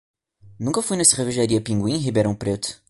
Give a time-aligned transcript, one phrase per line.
[0.59, 2.79] Nunca fui na cervejaria Pinguim em Ribeirão Preto.